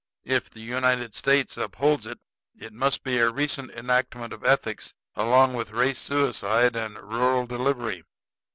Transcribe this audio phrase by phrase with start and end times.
[0.25, 2.17] If the United States upholds it,
[2.59, 8.03] it must be a recent enactment of ethics, along with race suicide and rural delivery."